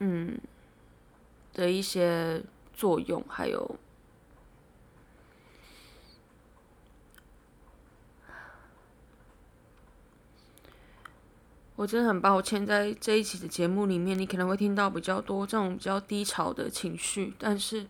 [0.00, 0.38] 嗯。
[1.54, 2.42] 的一些
[2.74, 3.74] 作用，还有，
[11.78, 17.86] 我真的很抱歉，在这一期的节目里面，你可能会听到比较多这种比较低潮的情绪，但是，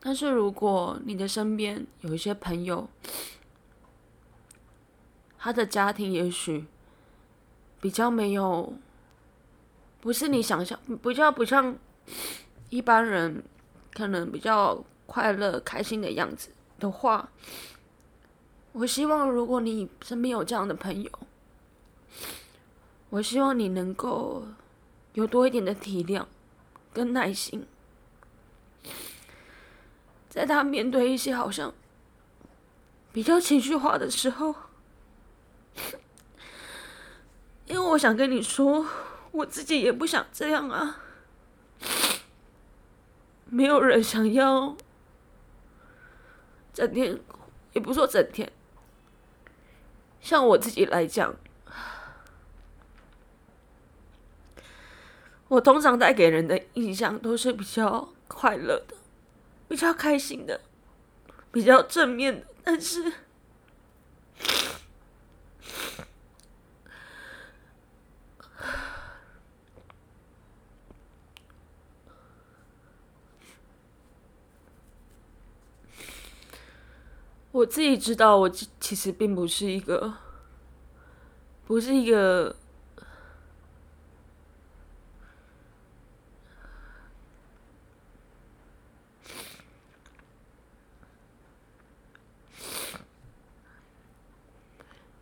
[0.00, 2.88] 但是如果你的身边有一些朋友，
[5.38, 6.64] 他的家庭也许
[7.78, 8.72] 比较没有。
[10.00, 11.76] 不是你想象，比较不像
[12.70, 13.44] 一般人
[13.92, 17.28] 可能比较快乐、开心的样子的话，
[18.72, 21.10] 我希望如果你身边有这样的朋友，
[23.10, 24.44] 我希望你能够
[25.14, 26.24] 有多一点的体谅
[26.92, 27.66] 跟耐心，
[30.28, 31.74] 在他面对一些好像
[33.12, 34.54] 比较情绪化的时候，
[37.66, 38.86] 因为我想跟你说。
[39.32, 41.02] 我自己也不想这样啊，
[43.44, 44.76] 没有人想要
[46.74, 47.16] 整天，
[47.72, 48.50] 也不说整天。
[50.20, 51.34] 像我自己来讲，
[55.48, 58.94] 我通常带给人的印象都是比较快乐的，
[59.68, 60.60] 比较开心的，
[61.50, 63.12] 比较正面的，但是。
[77.52, 80.14] 我自己知道，我其实并不是一个，
[81.66, 82.54] 不是一个，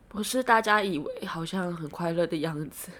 [0.09, 2.91] 不是大家以为好像很快乐的样子。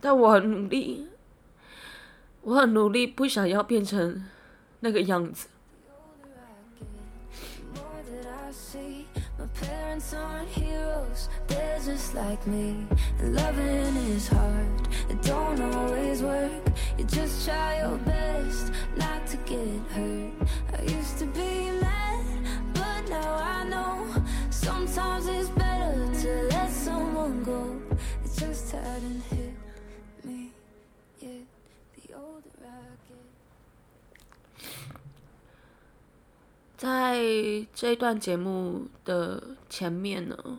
[0.00, 1.08] 但我很努力，
[2.40, 4.26] 我很努力，不想要变成
[4.80, 5.48] 那个样子。
[9.89, 12.85] parents aren't heroes, they're just like me.
[13.19, 16.63] And loving is hard, it don't always work.
[16.97, 20.31] You just try your best not to get hurt.
[20.77, 22.25] I used to be mad,
[22.73, 27.61] but now I know sometimes it's better to let someone go.
[28.23, 29.53] It just hadn't hit
[30.23, 30.51] me
[31.19, 31.45] yet.
[31.95, 33.25] The older I get.
[36.77, 40.58] 在这段节目的 前面呢，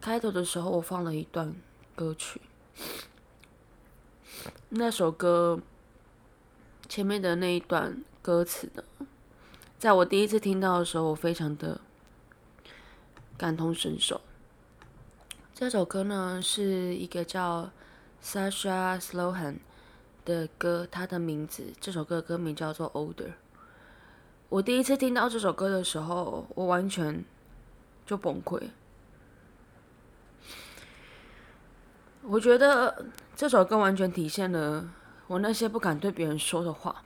[0.00, 1.56] 开头的时候我放了一段
[1.94, 2.40] 歌曲。
[4.68, 5.58] 那首歌
[6.88, 8.84] 前面的那一段歌词呢，
[9.78, 11.80] 在我第一次听到的时候，我非常的
[13.38, 14.20] 感同身受。
[15.54, 17.70] 这首歌呢，是一个叫
[18.22, 19.56] Sasha Slohan
[20.26, 23.28] 的歌，它的名字，这首歌的歌名叫做《Older》。
[24.50, 27.24] 我第一次听到这首歌的时候，我完全
[28.06, 28.62] 就崩溃。
[32.22, 34.88] 我觉得这首歌完全体现了
[35.26, 37.02] 我那些不敢对别人说的话。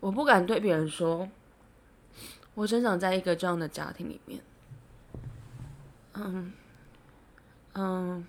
[0.00, 1.28] 我不敢对别人说，
[2.54, 4.40] 我生长在一个这样的家庭里面。
[6.14, 6.52] 嗯，
[7.74, 8.26] 嗯，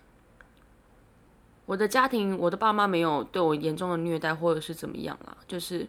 [1.65, 5.87] 我的家庭，我的爸妈没有对我严重的虐待或者是怎么样啦，就是，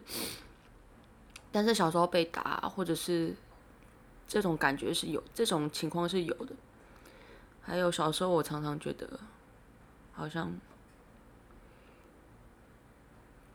[1.51, 3.33] 但是小时候被打或者是
[4.27, 6.55] 这种感觉是有，这种情况是有的。
[7.61, 9.19] 还有小时候，我常常觉得
[10.13, 10.51] 好像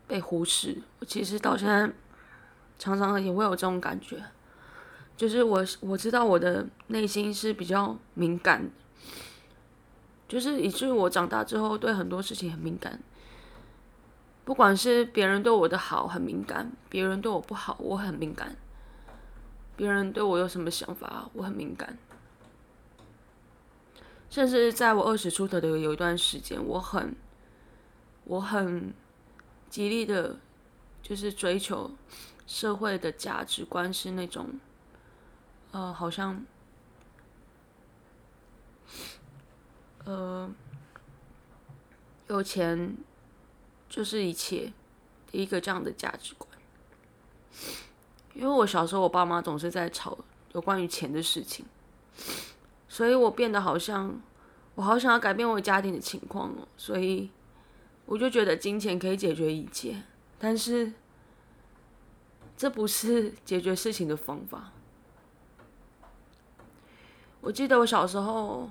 [0.07, 0.83] 被忽视。
[1.01, 1.91] 我其实到现在
[2.79, 4.23] 常常也会有这种感觉，
[5.17, 8.71] 就是我我知道我的内心是比较敏感，
[10.29, 13.01] 就是以至于我长大之后对很多事情很敏感。
[14.47, 18.55] 不管是别人对我的好很敏感，别人对我不好我很敏感，
[19.77, 21.99] 别人对我有什么想法我很敏感。
[24.31, 27.17] 甚至在我二十出头的有一段时间，我很，
[28.23, 28.95] 我很
[29.69, 30.37] 极力的，
[31.03, 31.91] 就是追求
[32.47, 34.61] 社会的价值观是那种，
[35.73, 36.45] 呃，好像，
[40.05, 40.49] 呃，
[42.29, 42.97] 有钱
[43.97, 44.71] 就是一切
[45.33, 46.51] 一个这样的价值观。
[48.35, 50.19] 因为我小时候，我爸妈总是在吵
[50.53, 51.65] 有关于钱的事情。
[52.87, 54.21] 所以我变得好像，
[54.75, 56.69] 我好想要改变我家庭的情况哦。
[56.77, 57.31] 所以
[58.05, 60.03] 我就觉得金钱可以解决一切，
[60.39, 60.93] 但是
[62.55, 64.73] 这不是解决事情的方法。
[67.41, 68.69] 我记得我小时候，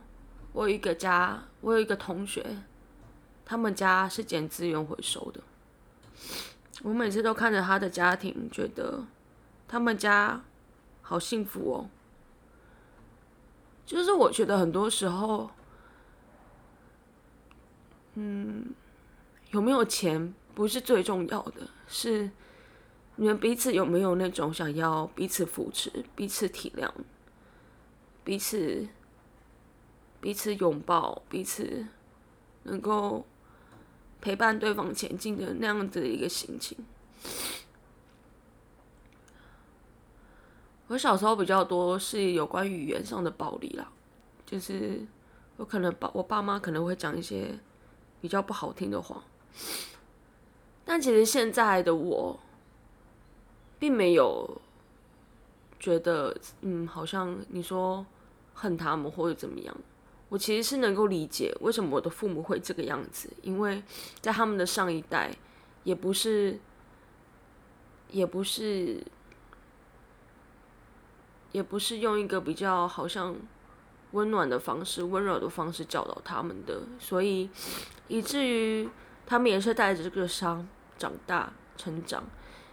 [0.54, 2.46] 我有一个家，我有一个同学，
[3.46, 5.42] 他们家是捡资源回收的。
[6.82, 9.06] 我每次都看着他的家庭，觉得
[9.68, 10.44] 他们家
[11.02, 11.90] 好幸福哦。
[13.86, 15.52] 就是我觉得很多时候，
[18.16, 18.74] 嗯，
[19.52, 22.32] 有没有钱不是最重要的，是
[23.16, 26.92] 你们彼此有没有那种想要彼此扶持、彼此体谅、
[28.24, 28.88] 彼此
[30.20, 31.86] 彼此拥抱、彼此
[32.64, 33.26] 能够
[34.26, 36.76] 陪伴对方前进的那样子的一个心情。
[40.88, 43.88] 我小时候比较多是有关语言上的暴力啦，
[44.44, 45.00] 就是
[45.58, 47.56] 我可能爸我爸妈可能会讲一些
[48.20, 49.24] 比较不好听的话，
[50.84, 52.40] 但其实现在的我
[53.78, 54.60] 并没有
[55.80, 58.04] 觉得嗯，好像你说
[58.56, 59.78] 恨他们或者怎么样，
[60.30, 63.84] 我其实是能够理解为什么我的父母会这个样子，因为
[64.22, 65.32] 在他们的上一代
[65.84, 66.60] 也不是
[68.10, 69.04] 也不是。
[71.52, 73.34] 也不是用一个比较好像
[74.12, 77.50] 温暖的方式、温柔的方式教导他们的，所以
[78.10, 78.90] 以至于
[79.26, 80.68] 他们也是带着这个伤
[80.98, 82.26] 长大、成长，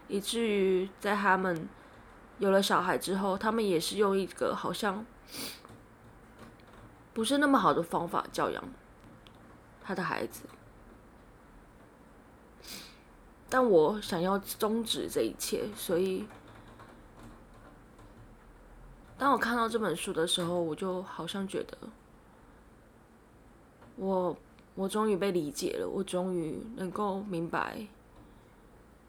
[0.08, 1.68] 以至于在他们
[2.40, 5.06] 有了小孩之后，他们也是用一个好像
[7.12, 8.64] 不是那么好的方法教养
[9.82, 10.42] 他的孩子。
[13.48, 16.26] 但我想要终止这一切，所以。
[19.18, 21.78] 当我看到这本书的时候，我就好像觉得，
[23.94, 24.36] 我
[24.74, 27.86] 我终于被理解了，我终于能够明白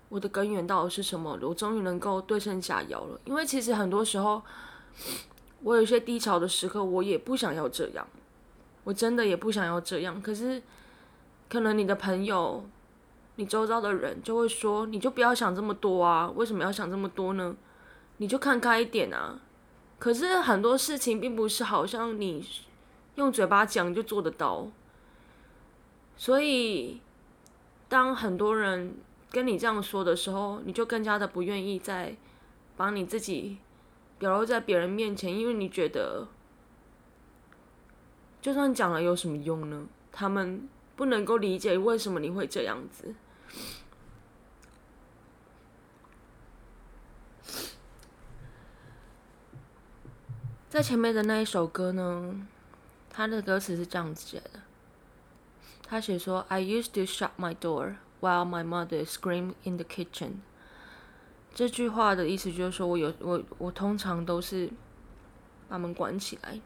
[0.09, 3.19] 我的根源到底是什么，我终于能够对症下药了。
[3.25, 4.43] 因为其实很多时候，
[5.64, 8.05] 我有些低潮的时刻，我也不想要这样，
[8.84, 10.22] 我真的也不想要这样。
[10.22, 10.61] 可是，
[11.49, 12.66] 可能你的朋友、
[13.38, 16.30] 你周遭的人就会说，你就不要想这么多啊！
[16.36, 17.55] 为什么要想这么多呢？
[18.18, 19.39] 你就看开一点啊！
[19.97, 22.45] 可是很多事情并不是好像你
[23.16, 24.68] 用嘴巴讲就做得到，
[26.18, 26.99] 所以
[27.88, 28.95] 当很多人
[29.32, 32.16] 跟你这样说的时候，你就更加的不愿意再
[32.76, 33.59] 把你自己
[34.24, 36.26] 表露在别人面前，因为你觉得
[38.41, 39.86] 就算讲了有什么用呢？
[40.13, 43.13] 他们不能够理解为什么你会这样子。
[50.69, 52.47] 在前面的那一首歌呢，
[53.09, 54.61] 他的歌词是这样子写的，
[55.86, 60.36] 他写说：“I used to shut my door while my mother screamed in the kitchen。”
[61.55, 64.67] 这句话的意思就是说我有我我通常都是
[65.69, 66.59] 把门关起来，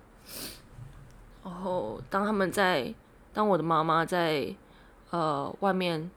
[1.43, 2.93] 然后当他们在
[3.33, 4.55] 当我的妈妈在
[5.09, 6.09] 呃外面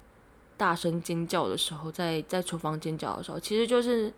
[0.56, 4.14] 大声尖叫的时候，在在厨房尖叫的时候，其实就是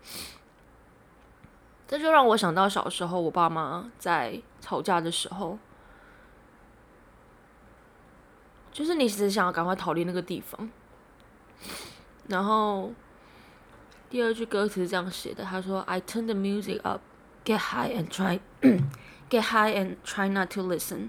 [1.89, 5.59] 这就让我想到小时候我爸妈在吵架的时候，
[8.71, 10.71] 就是你只是想要赶快逃离那个地方，
[12.29, 12.93] 然后。
[14.13, 17.01] 第二句歌词是这样写的，他说：“I turn the music up,
[17.47, 18.41] get high and try,
[19.31, 21.09] get high and try not to listen。”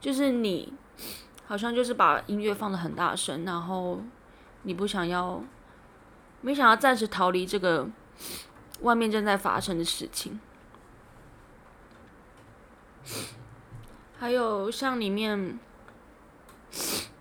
[0.00, 0.72] 就是你
[1.46, 4.00] 好像就是把音乐放的很大声，然后
[4.62, 5.44] 你不想要，
[6.40, 7.86] 没想要暂时逃离这个
[8.80, 10.40] 外面正在发生的事情。
[14.18, 15.58] 还有像里面，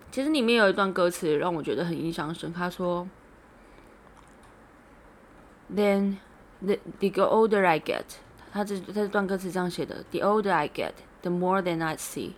[0.10, 3.06] 其实里面有一段歌词让我觉得很印象深刻，他说。
[5.73, 6.17] Then
[6.63, 8.05] the the older I get，
[8.51, 12.33] 他这他这段歌词这样写的：The older I get, the more than I see。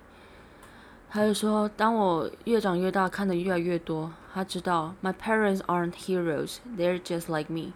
[1.09, 7.73] 他就说，当我越长越大，看的越来越多，他知道 My parents aren't heroes, they're just like me。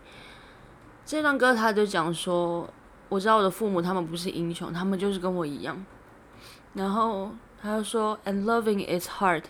[1.06, 2.68] 这段歌他就讲说，
[3.08, 5.84] 我知道我的父母他们不是英雄，他们就是跟我一样。
[6.72, 7.30] 然后
[7.62, 9.44] 他就说，And loving is hard,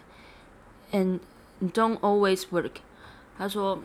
[0.93, 1.21] and
[1.61, 2.73] don't always work。
[3.39, 3.79] 他说。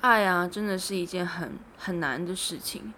[0.00, 2.94] 爱啊，真的是一件很很难的事情，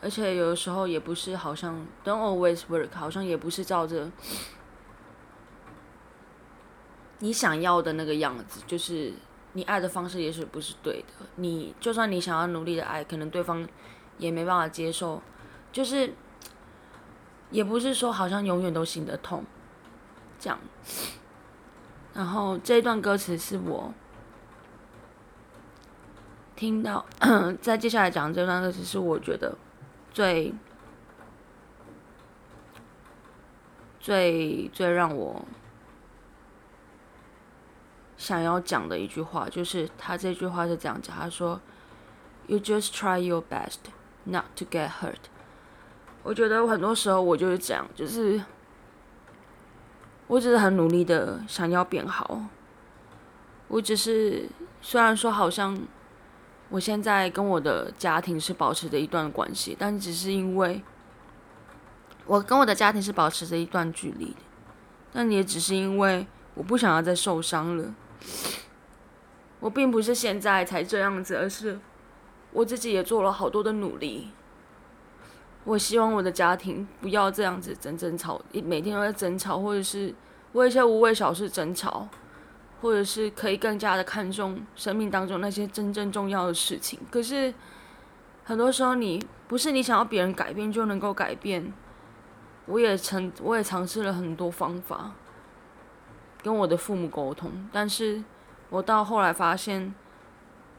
[0.00, 4.08] 而且有的时候也不是好像 don't always work，好像也不是照着
[7.18, 9.12] 你想要的那个样子，就是
[9.54, 11.26] 你爱的方式也许不是对的。
[11.36, 13.66] 你就算你想要努力的爱，可能对方
[14.16, 15.20] 也没办法接受，
[15.72, 16.14] 就是
[17.50, 19.44] 也不是说好像永远都行得通
[20.38, 20.58] 这样。
[22.14, 23.92] 然后这一段歌词是我。
[26.58, 27.06] 听到，
[27.62, 29.56] 在接下来讲这段歌词是我觉得
[30.10, 30.52] 最
[34.00, 35.44] 最最让我
[38.16, 41.60] 想要讲的一句话，就是他这句话是这样讲，他说
[42.48, 43.76] ：“You just try your best
[44.24, 45.30] not to get hurt。”
[46.24, 48.42] 我觉得很多时候我就是这样，就是
[50.26, 52.42] 我只是很努力的想要变好，
[53.68, 54.48] 我只是
[54.82, 55.78] 虽然说好像。
[56.70, 60.82] 我现在跟我的家庭是保持着一段关系，但只是因为
[62.26, 64.36] 我跟我的家庭是保持着一段距离，
[65.12, 67.94] 但也只是因为我不想要再受伤了。
[69.60, 71.80] 我并不是现在才这样子，而是
[72.52, 74.30] 我自己也做了好多的努力。
[75.64, 80.14] 我希望我的家庭不要这样子争争吵，每天都在争吵，或者是
[80.52, 82.08] 为一些无谓小事争吵。
[82.80, 86.98] 或者是可以更加的看重生命当中那些真正重要的事情。
[87.10, 87.52] 可是
[88.44, 91.72] 很多时候，你不是你想要别人改变就能够改变。
[92.66, 95.12] 我也曾，我也尝试了很多方法
[96.42, 98.22] 跟我的父母沟通，但是
[98.68, 99.94] 我到后来发现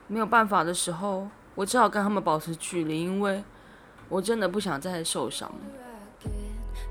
[0.07, 3.43] 没有办法的时候，我只好跟他们保持距离，因为
[4.07, 5.51] 我真的不想再受伤。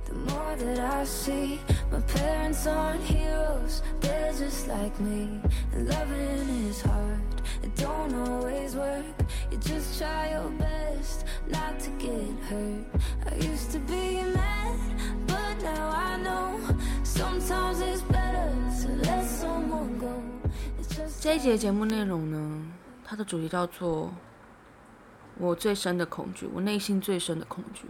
[0.09, 1.61] The more that I see,
[1.93, 5.41] my parents aren't heroes, they're just like me.
[5.73, 7.21] And loving is hard,
[7.63, 9.05] it don't always work.
[9.51, 12.87] You just try your best not to get hurt.
[13.31, 14.79] I used to be mad,
[15.27, 16.59] but now I know
[17.05, 18.51] sometimes it's better
[18.83, 20.23] to let someone go.
[21.21, 22.63] 这一节节目内容呢，
[23.05, 24.13] 它的主题叫做
[25.37, 27.87] “我最深的恐惧”，我内心最深的恐惧。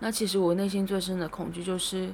[0.00, 2.12] 那其实我内心最深的恐惧就是，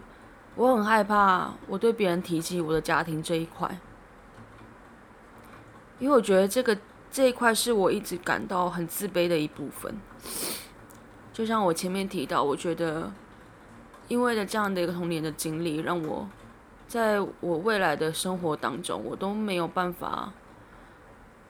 [0.55, 3.78] 我很害怕我对别人提起我的家庭这一块，
[5.99, 6.78] 因为我觉得这个
[7.11, 9.95] 这一块是我一直感到很自卑的一部分。
[11.30, 13.12] 就像我前面提到，我觉得
[14.09, 16.26] 因为的这样的一个童年的经历，让我
[16.89, 20.32] 在我未来的生活当中，我都没有办法，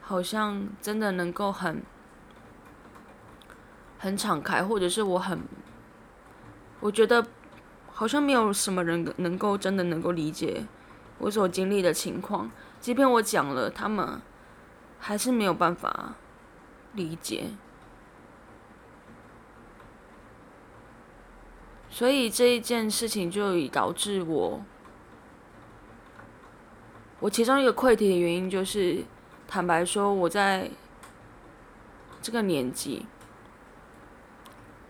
[0.01, 1.81] 好像真的能够很
[3.99, 5.39] 很敞开，或者是我很。
[6.85, 7.25] 我觉得
[7.87, 10.63] 好像没有什么人能够真的能够理解
[11.17, 14.21] 我所经历的情况，即便我讲了，他们
[14.99, 16.13] 还是没有办法
[16.93, 17.45] 理解。
[21.89, 24.61] 所以这一件事情就已导致我，
[27.19, 29.03] 我其中一个溃体的原因就是，
[29.47, 30.69] 坦白说，我在
[32.21, 33.07] 这个年纪，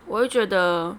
[0.07, 0.97] 我会觉得。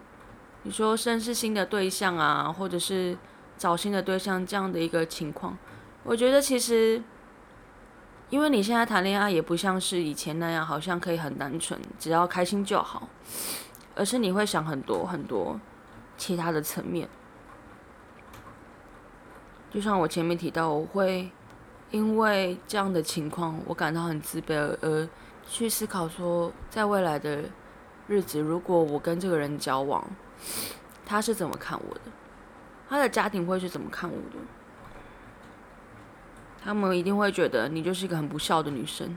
[0.67, 3.17] 你说认识新的对象啊，或者是
[3.57, 5.57] 找新的对象这样的一个情况，
[6.03, 7.01] 我觉得其实，
[8.31, 13.09] 因为你现在谈恋爱也不像是以前那样，好像可以很单纯，只要开心就好，
[13.95, 15.61] 而是你会想很多很多
[16.17, 17.09] 其他的层面。
[19.71, 21.31] 就像我前面提到，我会
[21.93, 25.09] 因为这样的情况，我感到很自卑，而
[25.49, 27.45] 去思考说，在未来的
[28.09, 30.05] 日子，如果我跟这个人交往，
[31.05, 32.01] 他是怎么看我的？
[32.89, 34.39] 他的家庭会是怎么看我的？
[36.63, 39.17] 他们一定会觉得你就是一个很不孝的女生，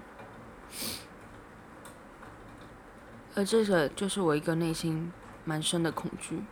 [3.36, 5.12] 而这个就是我一个内心
[5.46, 6.44] 蛮深的恐惧。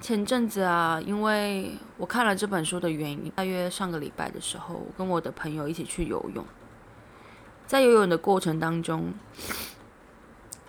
[0.00, 6.42] 前阵子啊，因为我看了这本书的原因，大约上个礼拜的时候，我跟我的朋友一起去游泳，
[7.66, 9.12] 在游泳的过程当中。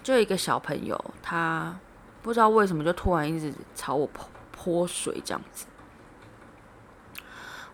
[0.04, 1.78] 就一个小朋友，他
[2.22, 5.66] 不知道为什么就突然一直朝我泼泼水这样子。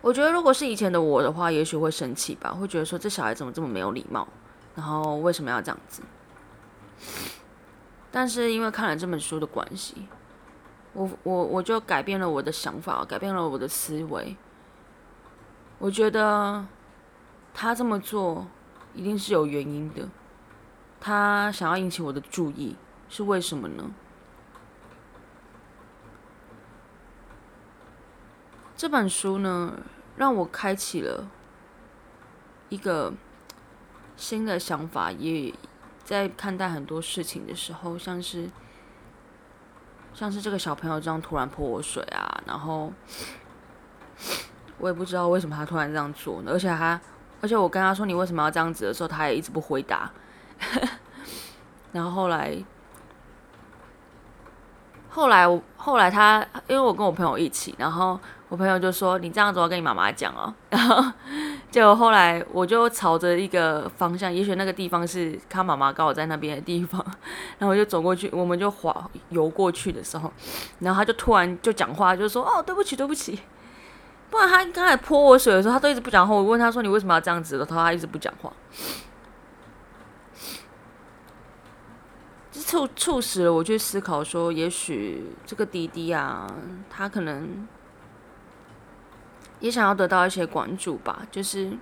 [0.02, 4.28] 我觉得如果是以前的我的话，也许会生气吧，会觉得说这小孩怎么这么没有礼貌，
[4.76, 6.02] 然后为什么要这样子？
[8.12, 10.08] 但是因为看了这本书的关系，
[10.94, 14.36] 我我我就改变了我的想法，改变了我的思维。
[15.80, 16.66] 我觉得
[17.54, 18.48] 他这么做
[18.94, 20.08] 一定是有原因的。
[21.00, 22.76] 他想要引起我的注意，
[23.08, 23.92] 是为什么呢？
[28.76, 29.80] 这本书呢，
[30.18, 31.28] 让我开启了
[32.70, 33.14] 一个
[34.16, 35.54] 新的想法，也
[36.04, 38.50] 在看待很多事情的时候，像是
[40.14, 42.92] 像是这个小朋友这样突然泼我水啊，然后
[44.78, 47.00] 我也不知道为什么他突然这样做，而且他，
[47.42, 50.12] 而且我跟他说你为什么要这样子的时候，他也一直不回答。
[51.94, 52.56] 然后后来，
[55.10, 60.54] 后来我后来他，因为我跟我朋友一起，然后我朋友就说：“你这样子，我跟你妈妈讲哦。
[60.70, 61.04] ”然后
[61.72, 67.04] 就后来我就朝着一个方向，也许那个地方是他妈妈刚好在那边的地方，
[67.58, 70.32] 然后我就走过去，我们就滑游过去的时候，
[70.80, 73.40] 然后他就突然就讲话，就说：“哦，对不起，对不起。”
[74.30, 76.36] 不然他刚才泼我水的时候，他都一直不讲话。
[76.36, 78.52] 我问他说：“你为什么要这样子的？”他他一直不讲话。
[82.68, 86.54] 促促使了我去思考，说也许这个滴滴啊，
[86.90, 87.66] 他可能
[89.62, 91.78] 也想要得到一些关注吧，就是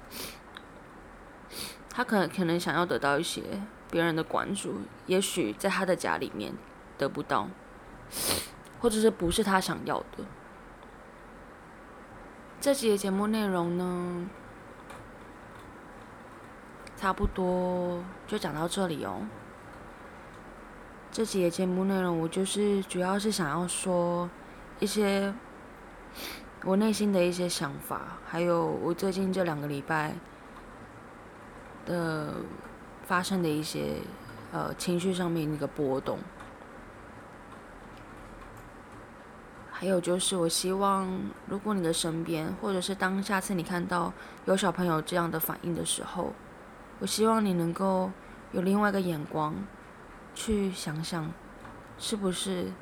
[1.90, 3.42] 他可能可能想要得到一些
[3.90, 4.76] 别人的关注，
[5.08, 6.54] 也许在他的家里面
[7.00, 7.48] 得不到，
[8.80, 10.24] 或者是不是他想要的。
[12.62, 14.30] 这集的节目内容呢，
[16.96, 19.26] 差不多就讲到这里哦。
[21.16, 24.30] 这几节节目内容，我就是主要是想要说
[24.82, 25.34] 一些
[26.66, 30.14] 我内心的一些想法，还有我最近这两个礼拜
[31.86, 32.34] 的
[33.06, 33.94] 发生的一些
[34.52, 36.20] 呃情绪上面一个波动，
[39.72, 41.10] 还有就是我希望，
[41.48, 44.12] 如果你的身边，或者是当下次你看到
[44.44, 46.34] 有小朋友这样的反应的时候，
[47.00, 48.12] 我希望你能够
[48.52, 49.56] 有另外一个眼光。
[50.36, 51.32] 去想想，
[51.98, 52.74] 是不是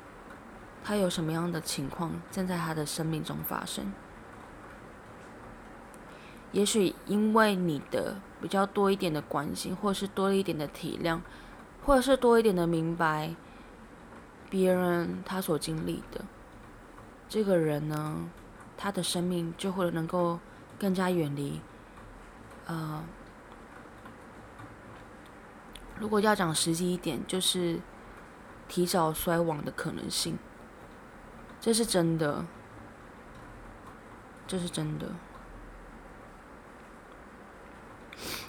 [0.82, 3.92] 他有什么样的情况正在他的生命中发生？
[6.50, 11.20] 也许因为你的比较多一点的关心，或是多一点的体谅，
[11.84, 13.34] 或者是多一点的明白
[14.50, 16.24] 别人他所经历的，
[17.28, 18.28] 这个人呢，
[18.76, 20.40] 他的生命就会能够
[20.78, 21.60] 更加远离，
[22.66, 23.02] 呃。
[25.98, 27.80] 如果要讲实际一点，就是
[28.68, 30.36] 提早衰亡的可能性，
[31.60, 32.44] 这是真的，
[34.46, 35.06] 这是真的。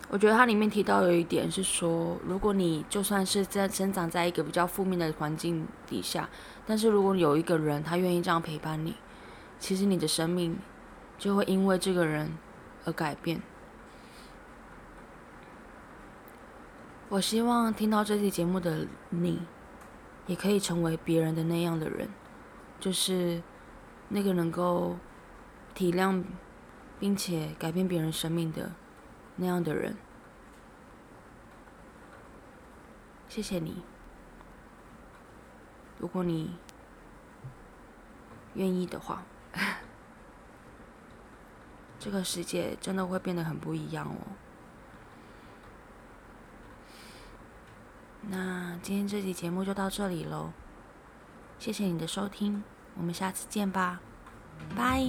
[0.07, 6.29] 我觉得它里面提到有一点是说，如果你就算是在生长在一个比较负面的环境底下，
[6.65, 8.95] 但是如果有一个人他愿意这样陪伴你，
[9.59, 10.57] 其实你的生命
[11.17, 12.31] 就会因为这个人
[12.85, 13.41] 而改变。
[17.07, 19.39] 我希望听到这期节目的你，
[20.25, 22.09] 也可以成为别人的那样的人，
[22.79, 23.43] 就是
[24.09, 24.97] 那个能够
[25.75, 26.23] 体谅
[26.99, 28.71] 并且改变别人生命的
[29.35, 29.95] 那样的人。
[33.27, 33.83] 谢谢你。
[35.99, 36.55] 如果你
[38.55, 39.23] 愿意的话，
[41.99, 44.17] 这个世界真的会变得很不一样哦。
[48.27, 50.51] 那今天这期节目就到这里喽，
[51.59, 52.63] 谢谢你的收听，
[52.97, 53.99] 我们下次见吧，
[54.75, 55.03] 拜。